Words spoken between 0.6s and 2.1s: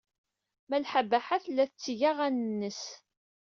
Malḥa Baḥa tella tetteg